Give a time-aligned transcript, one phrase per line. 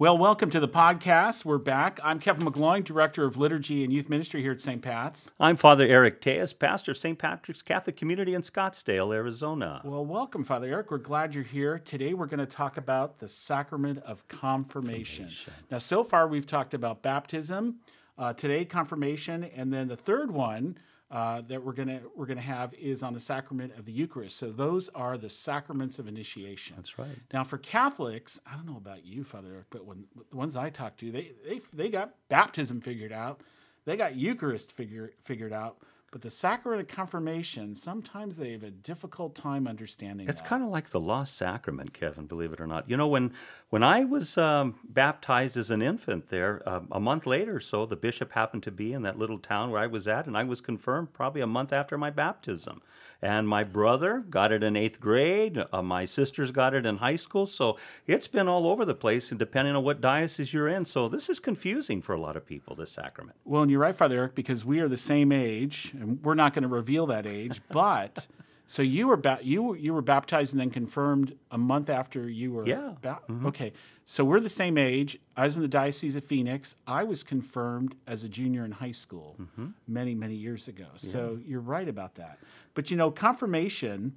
[0.00, 1.44] Well, welcome to the podcast.
[1.44, 2.00] We're back.
[2.02, 4.80] I'm Kevin McGloin, Director of Liturgy and Youth Ministry here at St.
[4.80, 5.30] Pat's.
[5.38, 7.18] I'm Father Eric Tejas, pastor of St.
[7.18, 9.82] Patrick's Catholic Community in Scottsdale, Arizona.
[9.84, 10.90] Well, welcome, Father Eric.
[10.90, 11.78] We're glad you're here.
[11.78, 15.26] Today we're going to talk about the sacrament of confirmation.
[15.26, 15.52] confirmation.
[15.70, 17.80] Now, so far we've talked about baptism,
[18.16, 20.78] uh, today confirmation, and then the third one
[21.10, 24.36] uh, that we're gonna we're gonna have is on the sacrament of the Eucharist.
[24.36, 26.76] So those are the sacraments of initiation.
[26.76, 27.08] That's right.
[27.32, 30.70] Now for Catholics, I don't know about you, Father Eric, but when the ones I
[30.70, 33.40] talk to, they they they got baptism figured out,
[33.84, 35.78] they got Eucharist figure, figured out.
[36.12, 40.28] But the sacrament of confirmation, sometimes they have a difficult time understanding.
[40.28, 40.48] It's that.
[40.48, 42.26] kind of like the lost sacrament, Kevin.
[42.26, 42.90] Believe it or not.
[42.90, 43.32] You know, when
[43.68, 47.86] when I was um, baptized as an infant, there uh, a month later or so,
[47.86, 50.42] the bishop happened to be in that little town where I was at, and I
[50.42, 52.82] was confirmed probably a month after my baptism.
[53.22, 55.62] And my brother got it in eighth grade.
[55.72, 57.46] Uh, my sisters got it in high school.
[57.46, 60.86] So it's been all over the place, and depending on what diocese you're in.
[60.86, 62.74] So this is confusing for a lot of people.
[62.74, 63.36] This sacrament.
[63.44, 66.54] Well, and you're right, Father Eric, because we are the same age and we're not
[66.54, 68.26] going to reveal that age, but
[68.66, 72.52] so you were ba- you you were baptized and then confirmed a month after you
[72.52, 73.46] were yeah ba- mm-hmm.
[73.46, 73.72] okay.
[74.06, 75.18] So we're the same age.
[75.36, 76.74] I was in the diocese of Phoenix.
[76.86, 79.68] I was confirmed as a junior in high school mm-hmm.
[79.86, 80.86] many many years ago.
[80.94, 81.10] Yeah.
[81.10, 82.38] So you're right about that.
[82.74, 84.16] But you know, confirmation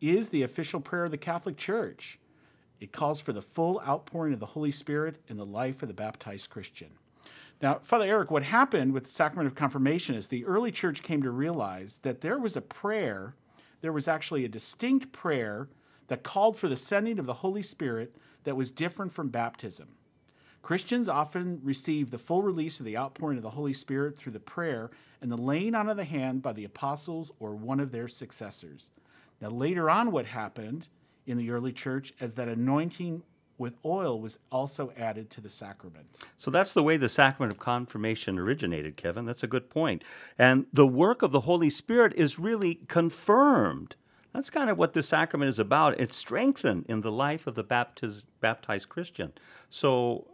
[0.00, 2.18] is the official prayer of the Catholic Church.
[2.80, 5.94] It calls for the full outpouring of the Holy Spirit in the life of the
[5.94, 6.90] baptized Christian.
[7.62, 11.22] Now, Father Eric, what happened with the sacrament of confirmation is the early church came
[11.22, 13.36] to realize that there was a prayer,
[13.80, 15.68] there was actually a distinct prayer
[16.08, 19.96] that called for the sending of the Holy Spirit that was different from baptism.
[20.62, 24.40] Christians often receive the full release of the outpouring of the Holy Spirit through the
[24.40, 28.08] prayer and the laying on of the hand by the apostles or one of their
[28.08, 28.90] successors.
[29.40, 30.88] Now, later on, what happened
[31.26, 33.22] in the early church is that anointing
[33.58, 36.06] with oil was also added to the sacrament.
[36.36, 39.24] So that's the way the sacrament of confirmation originated, Kevin.
[39.24, 40.02] That's a good point.
[40.38, 43.96] And the work of the Holy Spirit is really confirmed.
[44.32, 46.00] That's kind of what the sacrament is about.
[46.00, 49.32] It's strengthened in the life of the baptiz- baptized Christian.
[49.70, 50.26] So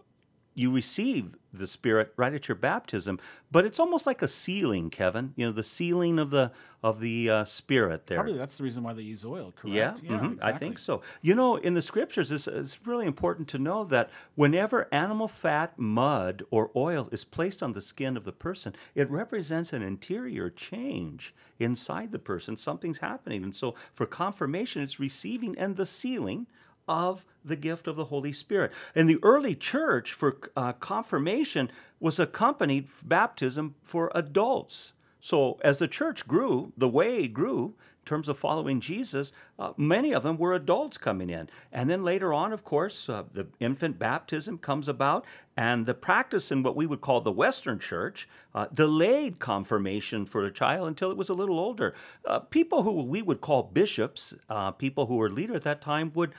[0.54, 3.18] you receive the Spirit right at your baptism,
[3.50, 5.32] but it's almost like a sealing, Kevin.
[5.36, 6.52] You know, the sealing of the
[6.82, 8.18] of the uh, Spirit there.
[8.18, 9.74] Probably that's the reason why they use oil, correct?
[9.74, 10.32] Yeah, yeah mm-hmm.
[10.32, 10.52] exactly.
[10.54, 11.02] I think so.
[11.22, 15.78] You know, in the Scriptures, it's, it's really important to know that whenever animal fat,
[15.78, 20.50] mud, or oil is placed on the skin of the person, it represents an interior
[20.50, 22.56] change inside the person.
[22.56, 26.46] Something's happening, and so for confirmation, it's receiving and the sealing
[26.90, 28.72] of the gift of the Holy Spirit.
[28.94, 31.70] In the early church, for uh, confirmation
[32.00, 34.92] was accompanied baptism for adults.
[35.20, 37.74] So as the church grew, the way grew,
[38.04, 41.48] terms of following Jesus, uh, many of them were adults coming in.
[41.72, 45.24] And then later on, of course, uh, the infant baptism comes about,
[45.56, 50.44] and the practice in what we would call the Western Church uh, delayed confirmation for
[50.44, 51.94] a child until it was a little older.
[52.24, 56.10] Uh, people who we would call bishops, uh, people who were leader at that time,
[56.14, 56.32] would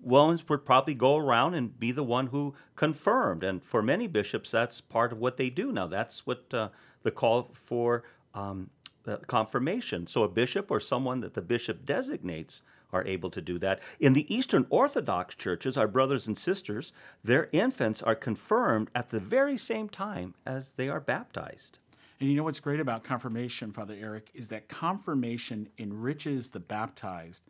[0.00, 3.44] ones would probably go around and be the one who confirmed.
[3.44, 5.86] And for many bishops, that's part of what they do now.
[5.86, 6.70] That's what uh,
[7.02, 8.04] the call for.
[8.34, 8.70] Um,
[9.04, 10.06] Uh, confirmation.
[10.06, 13.80] So a bishop or someone that the bishop designates are able to do that.
[13.98, 16.92] In the Eastern Orthodox churches, our brothers and sisters,
[17.24, 21.78] their infants are confirmed at the very same time as they are baptized.
[22.20, 27.42] And you know what's great about confirmation, Father Eric, is that confirmation enriches the baptized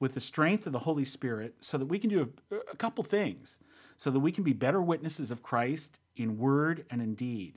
[0.00, 3.02] with the strength of the Holy Spirit so that we can do a, a couple
[3.02, 3.60] things,
[3.96, 7.54] so that we can be better witnesses of Christ in word and in deed.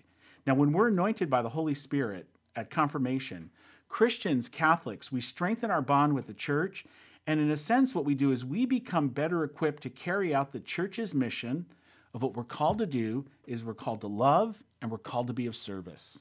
[0.47, 3.49] Now, when we're anointed by the Holy Spirit, at confirmation.
[3.87, 6.85] Christians, Catholics, we strengthen our bond with the church.
[7.27, 10.51] And in a sense, what we do is we become better equipped to carry out
[10.51, 11.65] the church's mission
[12.13, 15.33] of what we're called to do is we're called to love and we're called to
[15.33, 16.19] be of service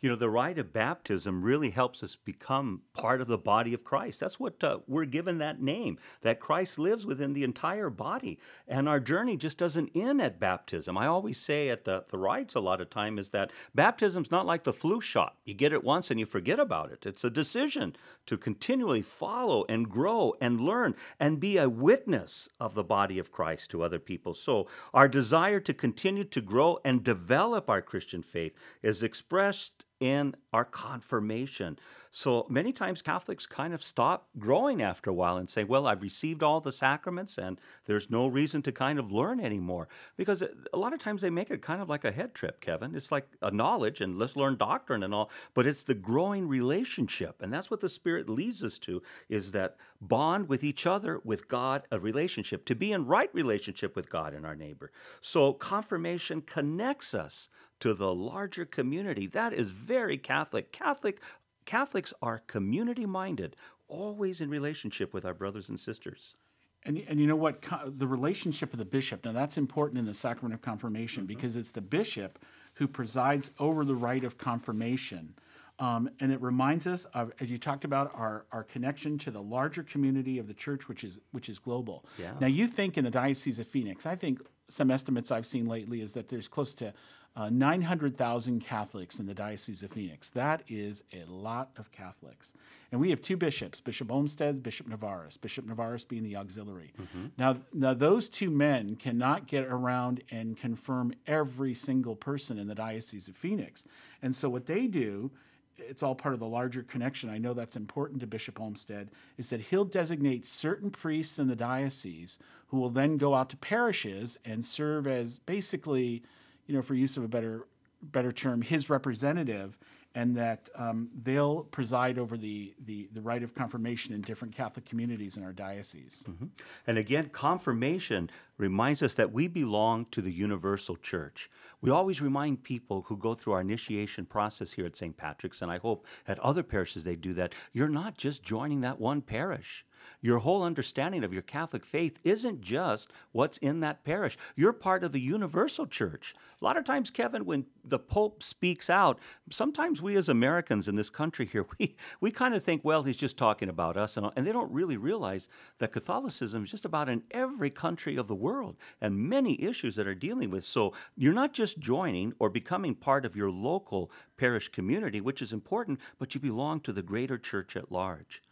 [0.00, 3.82] you know, the rite of baptism really helps us become part of the body of
[3.82, 4.20] Christ.
[4.20, 8.38] That's what uh, we're given that name, that Christ lives within the entire body.
[8.68, 10.98] And our journey just doesn't end at baptism.
[10.98, 14.46] I always say at the, the rites a lot of time is that baptism's not
[14.46, 15.36] like the flu shot.
[15.44, 17.06] You get it once and you forget about it.
[17.06, 17.96] It's a decision
[18.26, 23.32] to continually follow and grow and learn and be a witness of the body of
[23.32, 24.34] Christ to other people.
[24.34, 28.52] So our desire to continue to grow and develop our Christian faith
[28.82, 31.78] is expressed in our confirmation.
[32.10, 36.02] So many times Catholics kind of stop growing after a while and say, Well, I've
[36.02, 39.88] received all the sacraments and there's no reason to kind of learn anymore.
[40.16, 42.94] Because a lot of times they make it kind of like a head trip, Kevin.
[42.94, 47.42] It's like a knowledge and let's learn doctrine and all, but it's the growing relationship.
[47.42, 51.48] And that's what the Spirit leads us to is that bond with each other, with
[51.48, 54.90] God, a relationship, to be in right relationship with God and our neighbor.
[55.20, 57.48] So confirmation connects us
[57.80, 59.26] to the larger community.
[59.26, 60.72] That is very Catholic.
[60.72, 61.20] Catholic
[61.64, 63.56] Catholics are community minded,
[63.88, 66.36] always in relationship with our brothers and sisters.
[66.84, 67.64] And, and you know what?
[67.86, 71.34] The relationship of the bishop, now that's important in the sacrament of confirmation mm-hmm.
[71.34, 72.38] because it's the bishop
[72.74, 75.34] who presides over the rite of confirmation.
[75.78, 79.42] Um, and it reminds us of, as you talked about, our, our connection to the
[79.42, 82.06] larger community of the church, which is which is global.
[82.16, 82.32] Yeah.
[82.40, 86.00] Now, you think in the Diocese of Phoenix, I think some estimates I've seen lately
[86.00, 86.94] is that there's close to
[87.36, 90.30] uh, 900,000 Catholics in the Diocese of Phoenix.
[90.30, 92.54] That is a lot of Catholics.
[92.90, 96.94] And we have two bishops, Bishop Olmsted, Bishop Nevares, Bishop Nevares being the auxiliary.
[96.98, 97.26] Mm-hmm.
[97.36, 102.74] Now, now, those two men cannot get around and confirm every single person in the
[102.74, 103.84] Diocese of Phoenix.
[104.22, 105.30] And so what they do
[105.78, 107.28] it's all part of the larger connection.
[107.28, 111.56] I know that's important to Bishop Olmsted, is that he'll designate certain priests in the
[111.56, 116.22] diocese who will then go out to parishes and serve as basically
[116.66, 117.66] you know, for use of a better
[118.02, 119.78] better term, his representative,
[120.14, 124.86] and that um, they'll preside over the, the, the rite of confirmation in different Catholic
[124.86, 126.24] communities in our diocese.
[126.26, 126.46] Mm-hmm.
[126.86, 131.50] And again, confirmation reminds us that we belong to the universal church.
[131.82, 135.14] We always remind people who go through our initiation process here at St.
[135.14, 138.98] Patrick's, and I hope at other parishes they do that, you're not just joining that
[138.98, 139.84] one parish.
[140.20, 144.36] Your whole understanding of your Catholic faith isn't just what's in that parish.
[144.56, 146.34] You're part of the universal church.
[146.60, 149.18] A lot of times, Kevin, when the Pope speaks out,
[149.50, 153.16] sometimes we as Americans in this country here, we, we kind of think, well, he's
[153.16, 154.16] just talking about us.
[154.16, 155.48] And, and they don't really realize
[155.78, 160.06] that Catholicism is just about in every country of the world and many issues that
[160.06, 160.64] are dealing with.
[160.64, 165.52] So you're not just joining or becoming part of your local parish community, which is
[165.52, 168.42] important, but you belong to the greater church at large.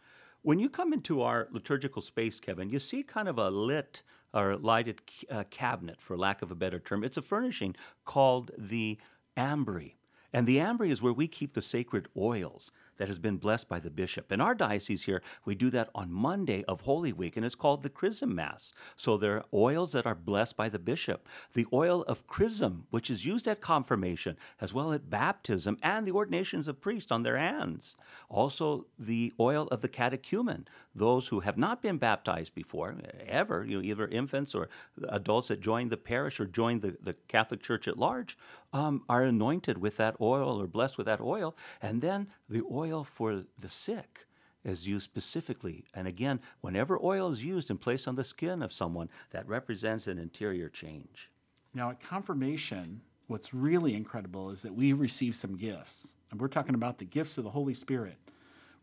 [0.45, 4.55] When you come into our liturgical space, Kevin, you see kind of a lit or
[4.57, 7.03] lighted uh, cabinet, for lack of a better term.
[7.03, 7.75] It's a furnishing
[8.05, 8.99] called the
[9.35, 9.93] ambry.
[10.31, 13.79] And the ambry is where we keep the sacred oils that has been blessed by
[13.79, 14.31] the bishop.
[14.31, 17.83] In our diocese here, we do that on Monday of Holy Week, and it's called
[17.83, 18.73] the Chrism Mass.
[18.95, 21.27] So there are oils that are blessed by the bishop.
[21.53, 26.11] The oil of chrism, which is used at confirmation, as well at baptism and the
[26.11, 27.95] ordinations of priests on their hands.
[28.29, 32.95] Also, the oil of the catechumen, those who have not been baptized before,
[33.27, 34.69] ever, you know, either infants or
[35.09, 38.37] adults that join the parish or join the, the Catholic Church at large,
[38.73, 41.55] um, are anointed with that oil or blessed with that oil.
[41.81, 44.25] And then the oil for the sick
[44.63, 45.85] is used specifically.
[45.93, 50.07] And again, whenever oil is used and placed on the skin of someone, that represents
[50.07, 51.29] an interior change.
[51.73, 56.15] Now, at confirmation, what's really incredible is that we receive some gifts.
[56.31, 58.17] And we're talking about the gifts of the Holy Spirit.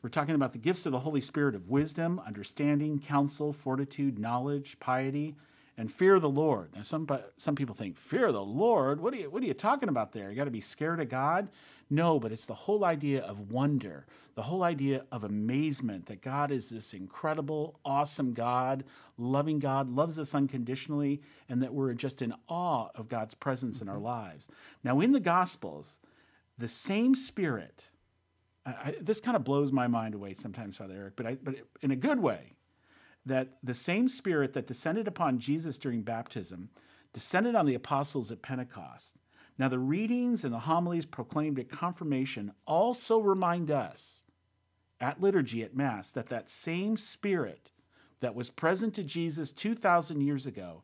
[0.02, 4.78] We're talking about the gifts of the Holy Spirit of wisdom, understanding, counsel, fortitude, knowledge,
[4.80, 5.36] piety,
[5.76, 6.70] and fear of the Lord.
[6.74, 9.00] Now, some some people think fear of the Lord.
[9.00, 10.28] What are you What are you talking about there?
[10.30, 11.48] You got to be scared of God.
[11.92, 16.50] No, but it's the whole idea of wonder, the whole idea of amazement that God
[16.50, 18.84] is this incredible, awesome God,
[19.18, 23.84] loving God, loves us unconditionally, and that we're just in awe of God's presence mm-hmm.
[23.84, 24.06] in our mm-hmm.
[24.06, 24.48] lives.
[24.82, 26.00] Now, in the Gospels,
[26.56, 27.90] the same Spirit
[28.64, 31.90] I, this kind of blows my mind away sometimes, Father Eric, but, I, but in
[31.90, 32.54] a good way,
[33.26, 36.70] that the same Spirit that descended upon Jesus during baptism
[37.12, 39.16] descended on the apostles at Pentecost.
[39.58, 44.24] Now, the readings and the homilies proclaimed at confirmation also remind us
[45.00, 47.70] at liturgy, at Mass, that that same Spirit
[48.20, 50.82] that was present to Jesus 2,000 years ago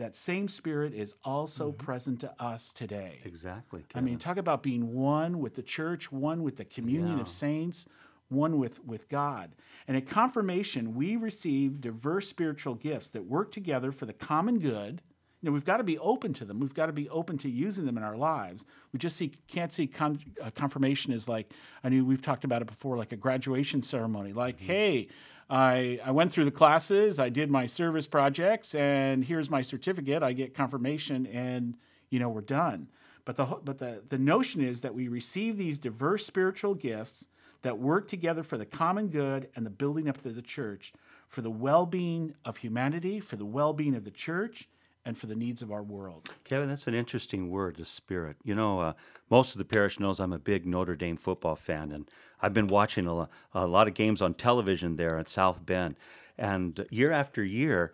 [0.00, 1.84] that same spirit is also mm-hmm.
[1.84, 3.20] present to us today.
[3.24, 3.84] Exactly.
[3.88, 4.02] Kevin.
[4.02, 7.20] I mean, talk about being one with the church, one with the communion yeah.
[7.20, 7.86] of saints,
[8.30, 9.54] one with, with God.
[9.86, 15.02] And at confirmation, we receive diverse spiritual gifts that work together for the common good.
[15.40, 16.60] You know, we've got to be open to them.
[16.60, 18.66] We've got to be open to using them in our lives.
[18.92, 22.60] We just see, can't see con- uh, confirmation as like, I mean, we've talked about
[22.60, 24.32] it before, like a graduation ceremony.
[24.32, 24.66] Like, mm-hmm.
[24.66, 25.08] hey,
[25.48, 30.22] I, I went through the classes, I did my service projects, and here's my certificate.
[30.22, 31.76] I get confirmation, and
[32.08, 32.88] you know we're done.
[33.24, 37.26] But the but the the notion is that we receive these diverse spiritual gifts
[37.62, 40.92] that work together for the common good and the building up of the church,
[41.28, 44.68] for the well-being of humanity, for the well-being of the church,
[45.04, 46.30] and for the needs of our world.
[46.44, 48.36] Kevin, that's an interesting word, the spirit.
[48.44, 48.92] You know, uh,
[49.30, 52.10] most of the parish knows I'm a big Notre Dame football fan, and
[52.42, 55.96] I've been watching a, a lot of games on television there at South Bend.
[56.36, 57.92] And year after year,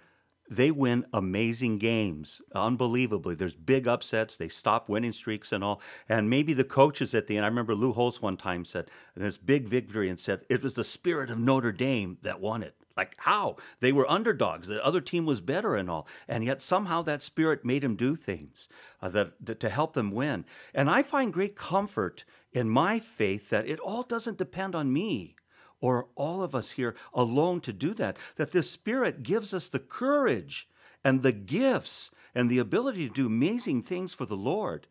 [0.48, 3.34] they win amazing games, unbelievably.
[3.34, 4.36] There's big upsets.
[4.36, 5.80] They stop winning streaks and all.
[6.08, 9.38] And maybe the coaches at the end, I remember Lou Holtz one time said, this
[9.38, 12.76] big victory and said, it was the spirit of Notre Dame that won it.
[12.96, 13.56] Like, how?
[13.80, 14.68] They were underdogs.
[14.68, 16.06] The other team was better and all.
[16.26, 18.68] And yet somehow that spirit made him do things
[19.02, 20.44] uh, that, to help them win.
[20.74, 25.36] And I find great comfort in my faith that it all doesn't depend on me
[25.80, 28.16] or all of us here alone to do that.
[28.36, 30.68] That this Spirit gives us the courage
[31.04, 34.86] and the gifts and the ability to do amazing things for the Lord.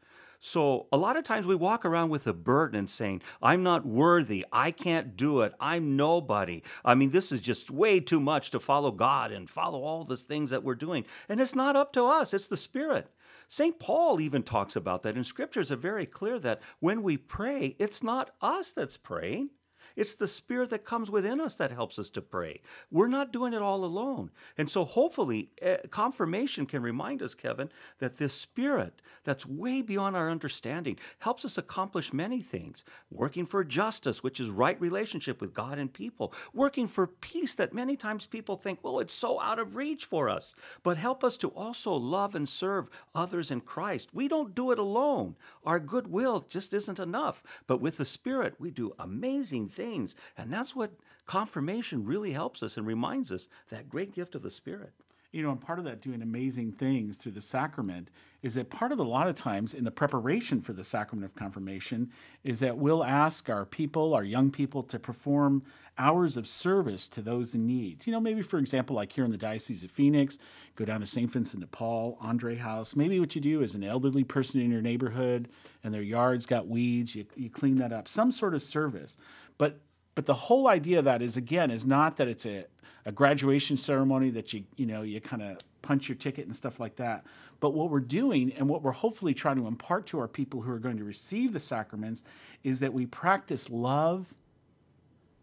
[0.47, 3.83] So, a lot of times we walk around with a burden and saying, I'm not
[3.83, 4.45] worthy.
[4.51, 5.53] I can't do it.
[5.59, 6.61] I'm nobody.
[6.85, 10.15] I mean, this is just way too much to follow God and follow all the
[10.15, 11.03] things that we're doing.
[11.27, 13.09] And it's not up to us, it's the Spirit.
[13.47, 13.79] St.
[13.79, 18.03] Paul even talks about that, and scriptures are very clear that when we pray, it's
[18.03, 19.49] not us that's praying,
[19.95, 22.61] it's the Spirit that comes within us that helps us to pray.
[22.91, 24.31] We're not doing it all alone.
[24.57, 30.15] And so, hopefully, uh, confirmation can remind us, Kevin, that this Spirit that's way beyond
[30.15, 32.83] our understanding helps us accomplish many things.
[33.09, 36.33] Working for justice, which is right relationship with God and people.
[36.53, 40.29] Working for peace that many times people think, well, it's so out of reach for
[40.29, 40.55] us.
[40.83, 44.09] But help us to also love and serve others in Christ.
[44.13, 45.35] We don't do it alone.
[45.65, 47.41] Our goodwill just isn't enough.
[47.65, 50.15] But with the Spirit, we do amazing things things.
[50.37, 50.91] And that's what
[51.25, 54.93] confirmation really helps us and reminds us that great gift of the Spirit.
[55.35, 58.09] You know, and part of that doing amazing things through the sacrament
[58.41, 61.35] is that part of a lot of times in the preparation for the sacrament of
[61.35, 62.09] confirmation
[62.45, 65.61] is that we'll ask our people, our young people, to perform
[65.97, 68.07] hours of service to those in need.
[68.07, 70.37] You know, maybe for example, like here in the Diocese of Phoenix,
[70.77, 71.29] go down to St.
[71.29, 72.95] Vincent de Paul, Andre House.
[72.95, 75.49] Maybe what you do is an elderly person in your neighborhood
[75.83, 79.17] and their yard's got weeds, you, you clean that up, some sort of service.
[79.57, 79.81] But
[80.15, 82.65] but the whole idea of that is again is not that it's a,
[83.05, 86.79] a graduation ceremony that you you know you kind of punch your ticket and stuff
[86.79, 87.23] like that.
[87.59, 90.71] But what we're doing and what we're hopefully trying to impart to our people who
[90.71, 92.23] are going to receive the sacraments
[92.63, 94.33] is that we practice love.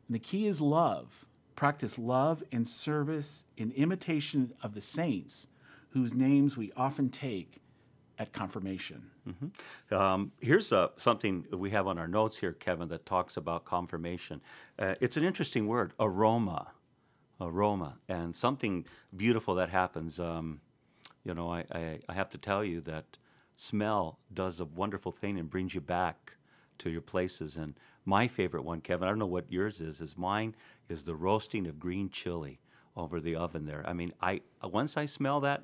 [0.08, 1.26] And the key is love.
[1.54, 5.46] Practice love and service in imitation of the saints
[5.90, 7.61] whose names we often take
[8.22, 9.02] at confirmation.
[9.28, 9.94] Mm-hmm.
[9.94, 14.40] Um, here's uh, something we have on our notes here, Kevin, that talks about confirmation.
[14.78, 16.68] Uh, it's an interesting word, aroma,
[17.40, 18.86] aroma, and something
[19.16, 20.20] beautiful that happens.
[20.20, 20.60] Um,
[21.24, 23.18] you know, I, I, I have to tell you that
[23.56, 26.34] smell does a wonderful thing and brings you back
[26.78, 27.56] to your places.
[27.56, 27.74] And
[28.04, 30.54] my favorite one, Kevin, I don't know what yours is, is mine
[30.88, 32.60] is the roasting of green chili
[32.96, 33.82] over the oven there.
[33.84, 35.62] I mean, I once I smell that,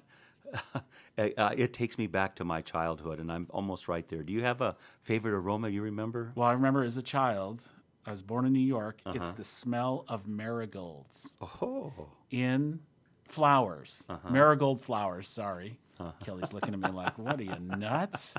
[1.18, 4.22] uh, it takes me back to my childhood, and I'm almost right there.
[4.22, 6.32] Do you have a favorite aroma you remember?
[6.34, 7.62] Well, I remember as a child,
[8.06, 9.00] I was born in New York.
[9.04, 9.16] Uh-huh.
[9.16, 11.92] It's the smell of marigolds oh.
[12.30, 12.80] in
[13.28, 14.30] flowers, uh-huh.
[14.30, 15.28] marigold flowers.
[15.28, 16.12] Sorry, uh-huh.
[16.24, 18.34] Kelly's looking at me like, "What are you nuts?"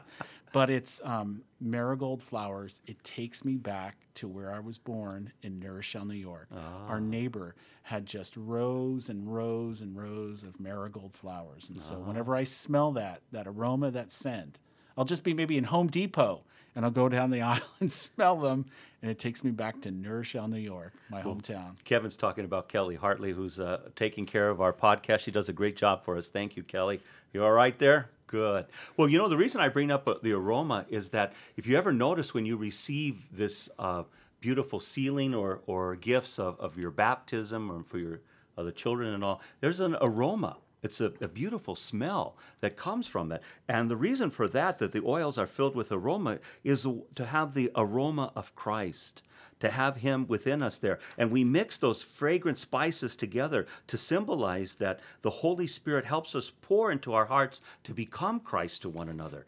[0.52, 2.82] But it's um, marigold flowers.
[2.88, 6.48] It takes me back to where I was born in New New York.
[6.52, 7.00] Our ah.
[7.00, 12.08] neighbor had just rows and rows and rows of marigold flowers, and so ah.
[12.08, 14.60] whenever I smell that, that aroma, that scent,
[15.00, 16.42] I'll just be maybe in Home Depot
[16.76, 18.66] and I'll go down the aisle and smell them,
[19.02, 21.76] and it takes me back to New Rochelle, New York, my well, hometown.
[21.86, 25.20] Kevin's talking about Kelly Hartley, who's uh, taking care of our podcast.
[25.20, 26.28] She does a great job for us.
[26.28, 27.00] Thank you, Kelly.
[27.34, 28.10] You all right there?
[28.28, 28.66] Good.
[28.98, 31.78] Well, you know, the reason I bring up uh, the aroma is that if you
[31.78, 34.04] ever notice when you receive this uh,
[34.40, 38.20] beautiful sealing or, or gifts of, of your baptism or for your
[38.58, 40.58] uh, the children and all, there's an aroma.
[40.82, 43.42] It's a, a, beautiful smell that comes from it.
[43.68, 47.54] And the reason for that, that the oils are filled with aroma, is to have
[47.54, 49.22] the aroma of Christ
[49.60, 51.00] to have Him within us there.
[51.18, 56.52] And we mix those fragrant spices together to symbolize that the Holy Spirit helps us
[56.62, 59.46] pour into our hearts to become Christ to one another.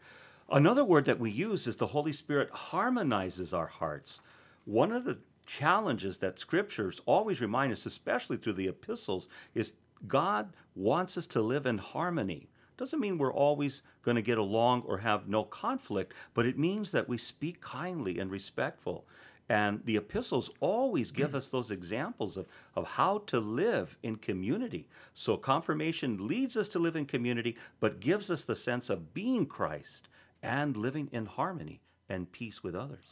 [0.50, 4.20] Another word that we use is the Holy Spirit harmonizes our hearts.
[4.64, 9.72] One of the challenges that scriptures always remind us, especially through the epistles, is
[10.06, 12.48] God wants us to live in harmony.
[12.76, 16.92] Doesn't mean we're always going to get along or have no conflict, but it means
[16.92, 19.04] that we speak kindly and respectful.
[19.48, 24.88] And the epistles always give us those examples of, of how to live in community.
[25.14, 29.46] So confirmation leads us to live in community, but gives us the sense of being
[29.46, 30.08] Christ
[30.42, 33.04] and living in harmony and peace with others.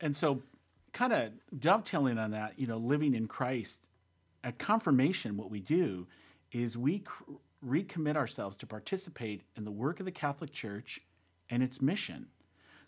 [0.00, 0.42] And so,
[0.92, 3.88] kind of dovetailing on that, you know, living in Christ,
[4.44, 6.06] at confirmation, what we do
[6.52, 7.32] is we cr-
[7.64, 11.00] recommit ourselves to participate in the work of the Catholic Church
[11.50, 12.26] and its mission.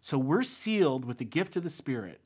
[0.01, 2.21] So we're sealed with the gift of the Spirit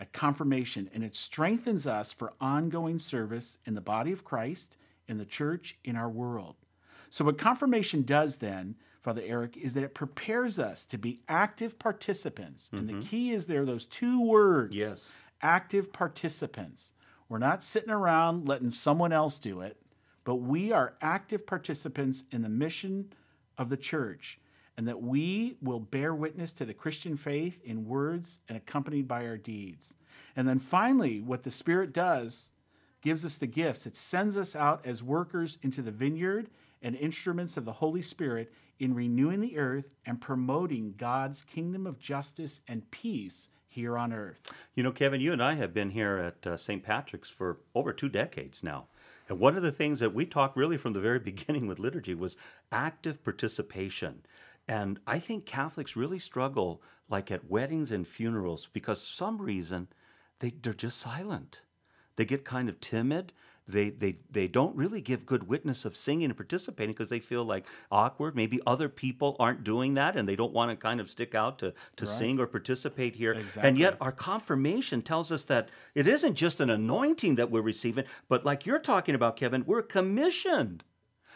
[0.00, 5.18] at confirmation, and it strengthens us for ongoing service in the body of Christ, in
[5.18, 6.56] the church, in our world.
[7.10, 11.78] So, what confirmation does then, Father Eric, is that it prepares us to be active
[11.78, 12.70] participants.
[12.72, 13.02] And the mm-hmm.
[13.02, 15.12] key is there, those two words Yes.
[15.42, 16.92] active participants.
[17.28, 19.76] We're not sitting around letting someone else do it,
[20.30, 23.12] but we are active participants in the mission
[23.58, 24.38] of the church,
[24.76, 29.26] and that we will bear witness to the Christian faith in words and accompanied by
[29.26, 29.92] our deeds.
[30.36, 32.52] And then finally, what the Spirit does
[33.02, 33.88] gives us the gifts.
[33.88, 36.48] It sends us out as workers into the vineyard
[36.80, 41.98] and instruments of the Holy Spirit in renewing the earth and promoting God's kingdom of
[41.98, 44.40] justice and peace here on earth.
[44.76, 46.84] You know, Kevin, you and I have been here at uh, St.
[46.84, 48.86] Patrick's for over two decades now.
[49.30, 52.14] And one of the things that we talked really from the very beginning with liturgy
[52.14, 52.36] was
[52.72, 54.22] active participation.
[54.66, 59.86] And I think Catholics really struggle, like at weddings and funerals, because some reason
[60.40, 61.62] they, they're just silent.
[62.16, 63.32] They get kind of timid.
[63.70, 67.44] They, they, they don't really give good witness of singing and participating because they feel
[67.44, 68.34] like awkward.
[68.36, 71.58] Maybe other people aren't doing that and they don't want to kind of stick out
[71.60, 73.32] to, to sing or participate here.
[73.68, 78.04] And yet, our confirmation tells us that it isn't just an anointing that we're receiving,
[78.28, 80.84] but like you're talking about, Kevin, we're commissioned.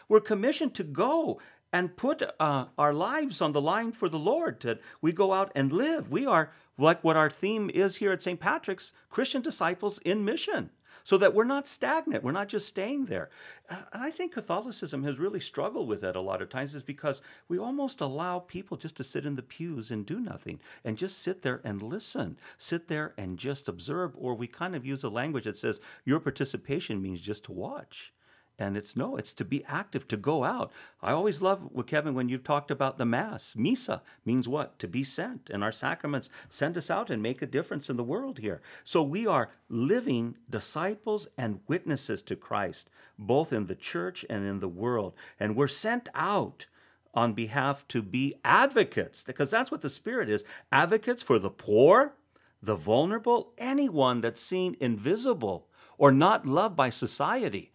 [0.09, 1.41] We're commissioned to go
[1.73, 4.61] and put uh, our lives on the line for the Lord.
[4.61, 6.09] That we go out and live.
[6.09, 8.39] We are like what our theme is here at St.
[8.39, 10.71] Patrick's Christian disciples in mission.
[11.03, 13.31] So that we're not stagnant, we're not just staying there.
[13.69, 17.21] And I think Catholicism has really struggled with that a lot of times, is because
[17.49, 21.19] we almost allow people just to sit in the pews and do nothing and just
[21.19, 24.13] sit there and listen, sit there and just observe.
[24.17, 28.13] Or we kind of use a language that says your participation means just to watch.
[28.57, 30.71] And it's no, it's to be active, to go out.
[31.03, 33.55] I always love, Kevin, when you've talked about the Mass.
[33.59, 34.79] Misa means what?
[34.79, 35.51] To be sent.
[35.51, 38.63] And our sacraments send us out and make a difference in the world here.
[38.85, 44.61] So we are living disciples and witnesses to Christ, both in the church and in
[44.61, 45.15] the world.
[45.41, 46.67] And we're sent out
[47.13, 52.15] on behalf to be advocates, because that's what the Spirit is advocates for the poor,
[52.63, 55.69] the vulnerable, anyone that's seen invisible
[55.99, 57.73] or not loved by society.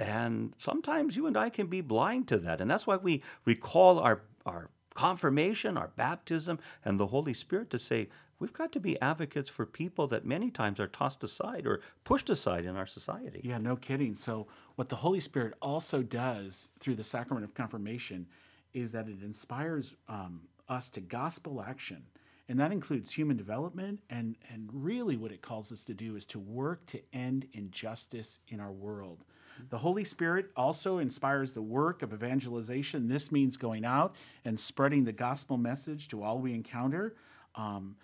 [0.00, 2.62] And sometimes you and I can be blind to that.
[2.62, 7.78] And that's why we recall our, our confirmation, our baptism, and the Holy Spirit to
[7.78, 11.82] say, we've got to be advocates for people that many times are tossed aside or
[12.02, 13.42] pushed aside in our society.
[13.44, 14.14] Yeah, no kidding.
[14.14, 18.26] So, what the Holy Spirit also does through the sacrament of confirmation
[18.72, 22.04] is that it inspires um, us to gospel action.
[22.48, 24.00] And that includes human development.
[24.08, 28.38] And, and really, what it calls us to do is to work to end injustice
[28.48, 29.24] in our world.
[29.68, 33.08] The Holy Spirit also inspires the work of evangelization.
[33.08, 37.14] This means going out and spreading the gospel message to all we encounter.
[37.54, 37.96] Um,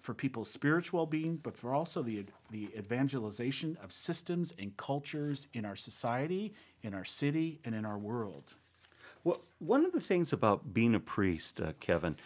[0.00, 5.64] for people's spiritual well-being, but for also the the evangelization of systems and cultures in
[5.64, 8.54] our society, in our city, and in our world.
[9.24, 12.16] Well, one of the things about being a priest, uh, Kevin,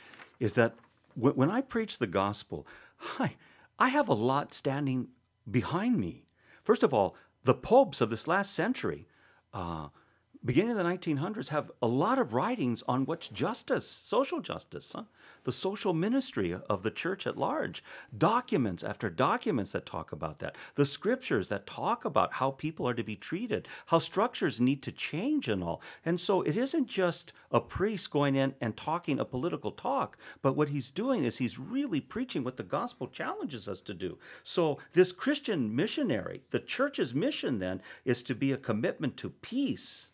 [0.40, 0.74] is that
[1.16, 2.66] w- when I preach the gospel,
[3.18, 3.32] I,
[3.78, 5.08] I have a lot standing
[5.50, 6.24] behind me.
[6.64, 7.14] First of all,
[7.46, 9.06] the popes of this last century,
[9.54, 9.88] uh,
[10.46, 15.02] beginning of the 1900s, have a lot of writings on what's justice, social justice, huh?
[15.42, 17.82] the social ministry of the church at large,
[18.16, 22.94] documents after documents that talk about that, the scriptures that talk about how people are
[22.94, 25.82] to be treated, how structures need to change and all.
[26.04, 30.56] And so it isn't just a priest going in and talking a political talk, but
[30.56, 34.18] what he's doing is he's really preaching what the gospel challenges us to do.
[34.44, 40.11] So this Christian missionary, the church's mission then is to be a commitment to peace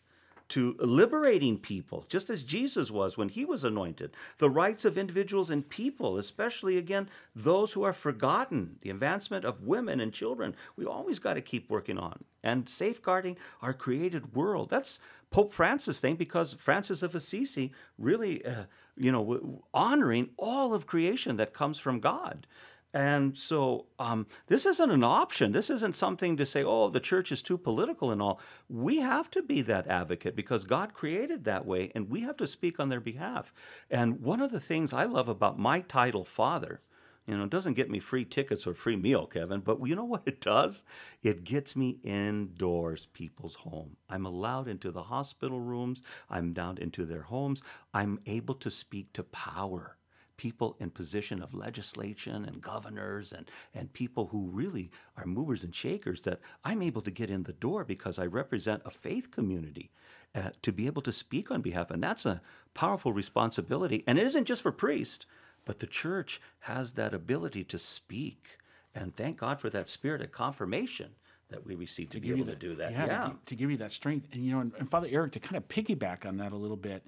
[0.53, 5.49] to liberating people, just as Jesus was when he was anointed, the rights of individuals
[5.49, 10.55] and people, especially again those who are forgotten, the advancement of women and children.
[10.75, 14.69] We always got to keep working on and safeguarding our created world.
[14.69, 14.99] That's
[15.31, 21.37] Pope Francis' thing because Francis of Assisi really, uh, you know, honoring all of creation
[21.37, 22.45] that comes from God.
[22.93, 25.51] And so um, this isn't an option.
[25.51, 28.39] This isn't something to say, oh, the church is too political and all.
[28.69, 32.47] We have to be that advocate because God created that way and we have to
[32.47, 33.51] speak on their behalf.
[33.89, 36.81] And one of the things I love about my title, Father,
[37.25, 40.03] you know, it doesn't get me free tickets or free meal, Kevin, but you know
[40.13, 40.83] what it does?
[41.23, 43.97] It gets me indoors, people's home.
[44.09, 47.63] I'm allowed into the hospital rooms, I'm down into their homes.
[47.93, 49.97] I'm able to speak to power
[50.43, 55.73] people in position of legislation and governors and, and people who really are movers and
[55.73, 59.87] shakers that I'm able to get in the door because I represent a faith community.
[60.35, 61.91] uh, to be able to speak on behalf.
[61.91, 62.41] And that's a
[62.73, 64.03] powerful responsibility.
[64.07, 65.25] And it isn't just for priests,
[65.65, 68.57] but the church has that ability to speak.
[68.95, 71.11] And thank God for that spirit of confirmation
[71.49, 72.91] that we receive to, be able to do that.
[72.91, 74.27] Yeah, To, to give you that strength.
[74.33, 76.77] And, you know, and, and Father Eric, to kind of piggyback on that a little
[76.77, 77.03] bit,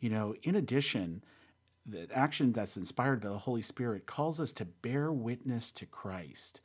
[0.00, 1.22] you know, in addition,
[1.86, 6.60] the action that's inspired by the Holy Spirit calls us to bear witness to Christ.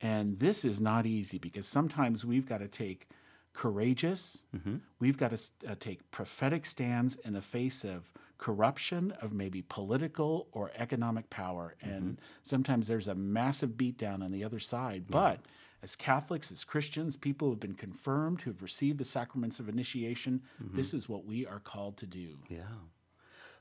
[0.00, 3.08] And this is not easy because sometimes we've got to take
[3.52, 4.76] courageous, mm-hmm.
[5.00, 10.46] we've got to uh, take prophetic stands in the face of corruption, of maybe political
[10.52, 11.74] or economic power.
[11.82, 12.24] And mm-hmm.
[12.42, 15.06] sometimes there's a massive beatdown on the other side.
[15.10, 15.40] But
[15.82, 19.68] as Catholics, as Christians, people who have been confirmed, who have received the sacraments of
[19.68, 20.76] initiation, mm-hmm.
[20.76, 22.38] this is what we are called to do.
[22.48, 22.62] Yeah.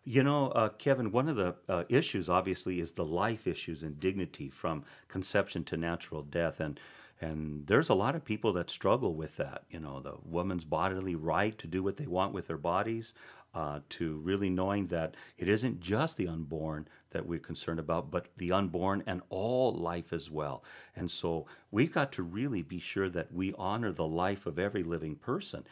[0.09, 3.99] You know, uh, Kevin, one of the uh, issues obviously is the life issues and
[3.99, 6.61] dignity from conception to natural death.
[6.61, 6.79] And,
[7.19, 9.65] and there's a lot of people that struggle with that.
[9.69, 13.13] You know, the woman's bodily right to do what they want with their bodies,
[13.53, 18.27] uh, to really knowing that it isn't just the unborn that we're concerned about, but
[18.37, 20.63] the unborn and all life as well.
[20.95, 24.83] And so we've got to really be sure that we honor the life of every
[24.83, 25.65] living person.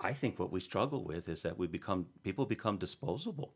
[0.00, 3.52] I, think what we struggle with is that we become people become disposable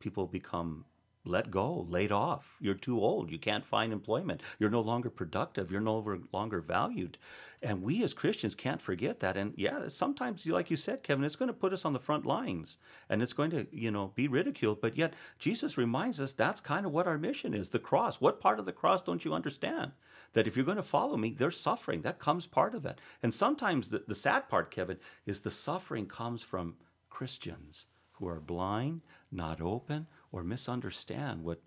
[0.00, 0.84] people become
[1.24, 2.56] let go, laid off.
[2.60, 3.30] You're too old.
[3.30, 4.42] You can't find employment.
[4.58, 5.70] You're no longer productive.
[5.70, 7.18] You're no longer valued.
[7.62, 9.36] And we as Christians can't forget that.
[9.36, 12.24] And yeah, sometimes, like you said, Kevin, it's going to put us on the front
[12.24, 12.78] lines
[13.10, 14.80] and it's going to, you know, be ridiculed.
[14.80, 18.18] But yet, Jesus reminds us that's kind of what our mission is the cross.
[18.18, 19.92] What part of the cross don't you understand?
[20.32, 22.00] That if you're going to follow me, there's suffering.
[22.00, 22.98] That comes part of it.
[23.22, 26.76] And sometimes the, the sad part, Kevin, is the suffering comes from
[27.10, 27.86] Christians
[28.20, 29.00] who are blind,
[29.32, 31.62] not open, or misunderstand what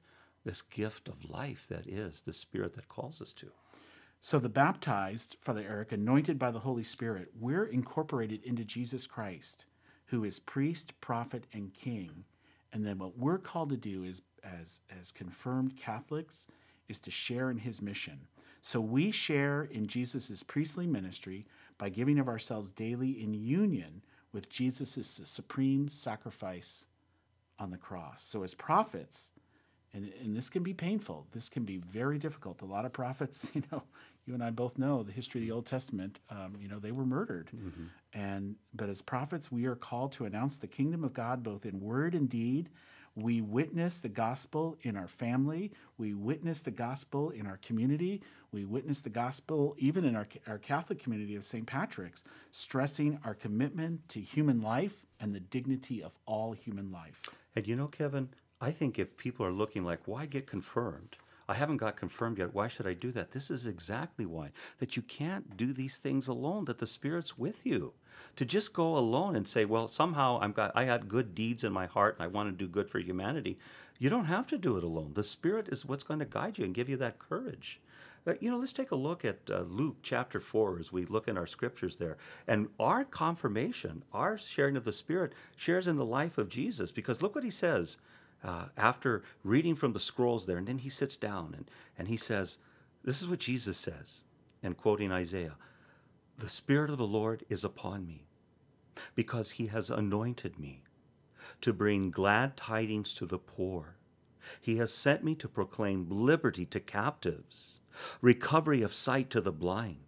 [0.46, 3.52] this gift of life that is the Spirit that calls us to.
[4.22, 9.66] So the baptized, Father Eric, anointed by the Holy Spirit, we're incorporated into Jesus Christ,
[10.06, 12.24] who is priest, prophet, and king.
[12.72, 16.48] And then what we're called to do is as as confirmed Catholics
[16.88, 18.20] is to share in his mission.
[18.62, 21.46] So we share in Jesus' priestly ministry
[21.78, 24.02] by giving of ourselves daily in union
[24.34, 26.88] with Jesus' supreme sacrifice
[27.60, 28.22] on the cross.
[28.24, 29.32] So as prophets,
[29.94, 31.28] and, and this can be painful.
[31.34, 32.62] This can be very difficult.
[32.62, 33.84] A lot of prophets, you know,
[34.26, 36.20] you and I both know the history of the Old Testament.
[36.32, 37.50] Um, you know, they were murdered,
[38.14, 41.80] and but as prophets, we are called to announce the kingdom of God both in
[41.80, 42.70] word and deed.
[43.16, 45.72] We witness the gospel in our family.
[45.98, 48.22] We witness the gospel in our community.
[48.52, 51.66] We witness the gospel even in our, our Catholic community of St.
[51.66, 57.22] Patrick's, stressing our commitment to human life and the dignity of all human life.
[57.56, 61.18] And you know, Kevin, I think if people are looking like, why get confirmed?
[61.48, 62.54] I haven't got confirmed yet.
[62.54, 63.32] Why should I do that?
[63.32, 64.52] This is exactly why.
[64.80, 67.94] That you can't do these things alone, that the Spirit's with you.
[68.38, 71.74] To just go alone and say, well, somehow I'm got, I got good deeds in
[71.74, 73.58] my heart and I want to do good for humanity.
[74.00, 75.12] You don't have to do it alone.
[75.14, 77.80] The Spirit is what's going to guide you and give you that courage.
[78.26, 81.28] Uh, You know, let's take a look at uh, Luke chapter 4 as we look
[81.28, 82.18] in our scriptures there.
[82.48, 87.22] And our confirmation, our sharing of the Spirit, shares in the life of Jesus because
[87.22, 87.98] look what he says
[88.44, 90.58] uh, after reading from the scrolls there.
[90.58, 92.58] And then he sits down and, and he says,
[93.04, 94.26] This is what Jesus says,
[94.62, 95.56] and quoting Isaiah
[96.38, 98.28] The Spirit of the Lord is upon me
[99.16, 100.84] because he has anointed me
[101.62, 103.98] to bring glad tidings to the poor.
[104.60, 107.80] He has sent me to proclaim liberty to captives,
[108.22, 110.04] recovery of sight to the blind,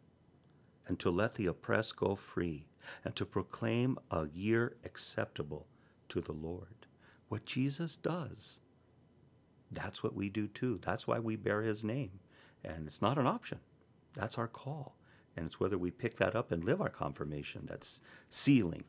[0.88, 2.68] and to let the oppressed go free,
[3.04, 5.68] and to proclaim a year acceptable
[6.10, 6.75] to the Lord.
[7.30, 8.60] What Jesus does,
[9.72, 10.80] that's what we do too.
[10.86, 12.20] That's why we bear his name.
[12.64, 13.60] And it's not an option,
[14.14, 14.96] that's our call.
[15.38, 18.86] And it's whether we pick that up and live our confirmation, that's sealing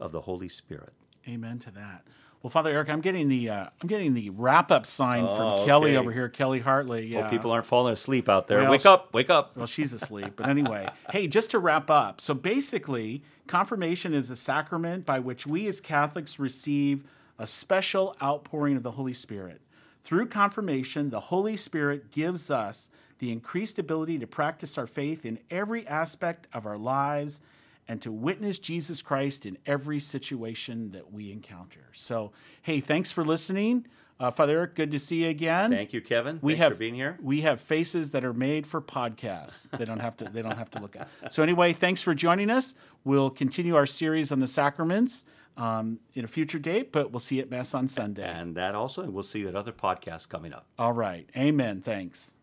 [0.00, 0.94] of the Holy Spirit.
[1.28, 2.06] Amen to that.
[2.42, 5.66] Well, Father Eric, I'm getting the uh, I'm getting the wrap up sign Oh, from
[5.66, 5.98] Kelly okay.
[5.98, 7.12] over here, Kelly Hartley.
[7.12, 7.22] Yeah.
[7.22, 8.60] Hope people aren't falling asleep out there.
[8.62, 9.54] Well, wake up, wake up.
[9.58, 10.32] Well, she's asleep.
[10.36, 12.18] But anyway, hey, just to wrap up.
[12.22, 17.04] So basically, confirmation is a sacrament by which we as Catholics receive
[17.40, 19.62] a special outpouring of the Holy Spirit.
[20.04, 25.38] Through confirmation, the Holy Spirit gives us the increased ability to practice our faith in
[25.50, 27.40] every aspect of our lives
[27.88, 31.80] and to witness Jesus Christ in every situation that we encounter.
[31.94, 33.86] So, hey, thanks for listening.
[34.18, 36.40] Uh, Father Eric, good to see you again Thank you, Kevin.
[36.42, 37.16] we Thanks have for being here.
[37.22, 39.70] We have faces that are made for podcasts.
[39.70, 40.26] They don't have to.
[40.26, 41.08] They don't have to look at.
[41.32, 42.74] So anyway, thanks for joining us.
[43.02, 45.24] We'll continue our series on the sacraments
[45.56, 48.24] um, in a future date, but we'll see you at Mass on Sunday.
[48.24, 50.66] And that also, and we'll see you at other podcasts coming up.
[50.78, 51.28] All right.
[51.36, 51.80] Amen.
[51.80, 52.36] Thanks.